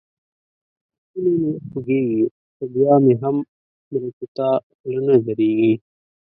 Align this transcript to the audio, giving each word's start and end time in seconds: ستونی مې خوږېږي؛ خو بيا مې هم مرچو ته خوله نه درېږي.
ستونی 1.03 1.33
مې 1.41 1.51
خوږېږي؛ 1.69 2.21
خو 2.55 2.63
بيا 2.73 2.93
مې 3.03 3.13
هم 3.21 3.35
مرچو 3.91 4.25
ته 4.37 4.47
خوله 4.79 5.01
نه 5.07 5.15
درېږي. 5.25 5.73